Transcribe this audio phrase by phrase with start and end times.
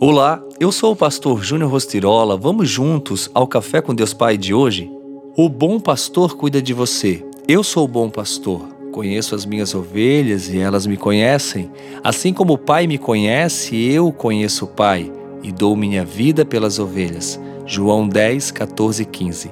[0.00, 2.36] Olá, eu sou o pastor Júnior Rostirola.
[2.36, 4.88] Vamos juntos ao Café com Deus Pai de hoje?
[5.36, 7.26] O bom pastor cuida de você.
[7.48, 8.60] Eu sou o bom pastor.
[8.92, 11.68] Conheço as minhas ovelhas e elas me conhecem.
[12.04, 15.10] Assim como o Pai me conhece, eu conheço o Pai
[15.42, 17.40] e dou minha vida pelas ovelhas.
[17.66, 19.50] João 10, 14 e 15.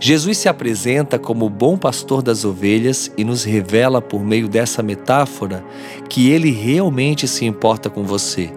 [0.00, 4.82] Jesus se apresenta como o bom pastor das ovelhas e nos revela por meio dessa
[4.82, 5.64] metáfora
[6.08, 8.50] que ele realmente se importa com você.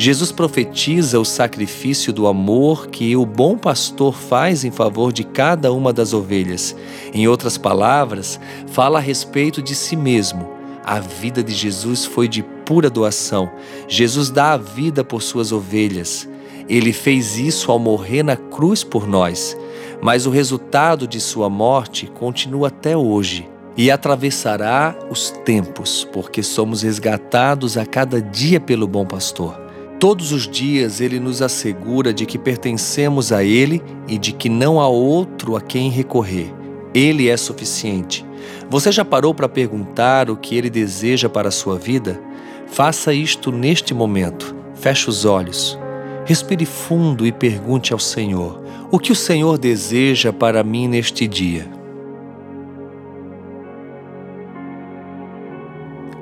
[0.00, 5.74] Jesus profetiza o sacrifício do amor que o bom pastor faz em favor de cada
[5.74, 6.74] uma das ovelhas.
[7.12, 10.48] Em outras palavras, fala a respeito de si mesmo.
[10.82, 13.50] A vida de Jesus foi de pura doação.
[13.86, 16.26] Jesus dá a vida por suas ovelhas.
[16.66, 19.54] Ele fez isso ao morrer na cruz por nós.
[20.00, 26.80] Mas o resultado de sua morte continua até hoje e atravessará os tempos, porque somos
[26.80, 29.68] resgatados a cada dia pelo bom pastor.
[30.00, 34.80] Todos os dias ele nos assegura de que pertencemos a ele e de que não
[34.80, 36.50] há outro a quem recorrer.
[36.94, 38.24] Ele é suficiente.
[38.70, 42.18] Você já parou para perguntar o que ele deseja para a sua vida?
[42.66, 44.56] Faça isto neste momento.
[44.74, 45.78] Feche os olhos.
[46.24, 48.58] Respire fundo e pergunte ao Senhor:
[48.90, 51.68] O que o Senhor deseja para mim neste dia?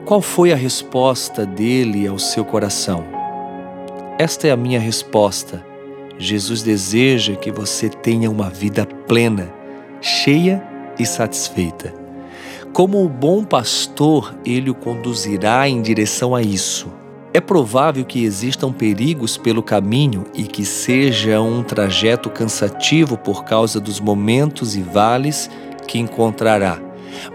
[0.04, 3.17] Qual foi a resposta dele ao seu coração?
[4.18, 5.64] Esta é a minha resposta.
[6.18, 9.48] Jesus deseja que você tenha uma vida plena,
[10.00, 10.60] cheia
[10.98, 11.94] e satisfeita.
[12.72, 16.92] Como o bom pastor, ele o conduzirá em direção a isso.
[17.32, 23.78] É provável que existam perigos pelo caminho e que seja um trajeto cansativo por causa
[23.78, 25.48] dos momentos e vales
[25.86, 26.80] que encontrará,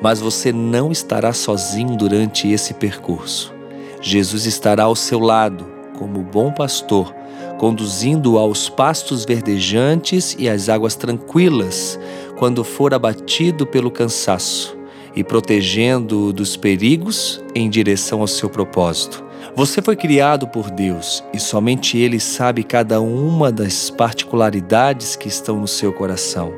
[0.02, 3.54] mas você não estará sozinho durante esse percurso.
[4.02, 5.73] Jesus estará ao seu lado,
[6.04, 7.16] como bom pastor,
[7.58, 11.98] conduzindo-o aos pastos verdejantes e às águas tranquilas,
[12.38, 14.78] quando for abatido pelo cansaço,
[15.16, 19.24] e protegendo-o dos perigos em direção ao seu propósito.
[19.56, 25.58] Você foi criado por Deus e somente Ele sabe cada uma das particularidades que estão
[25.58, 26.52] no seu coração.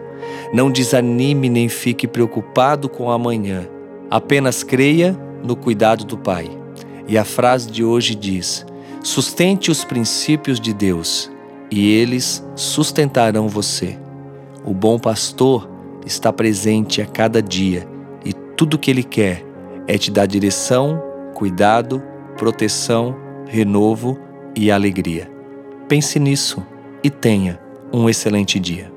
[0.52, 3.68] Não desanime nem fique preocupado com amanhã.
[4.10, 6.50] Apenas creia no cuidado do Pai.
[7.08, 8.66] E a frase de hoje diz:
[9.06, 11.32] Sustente os princípios de Deus
[11.70, 14.00] e eles sustentarão você.
[14.66, 15.70] O bom pastor
[16.04, 17.88] está presente a cada dia
[18.26, 19.46] e tudo o que ele quer
[19.88, 21.00] é te dar direção,
[21.36, 22.02] cuidado,
[22.36, 23.16] proteção,
[23.46, 24.20] renovo
[24.56, 25.32] e alegria.
[25.88, 26.66] Pense nisso
[27.04, 27.60] e tenha
[27.94, 28.95] um excelente dia.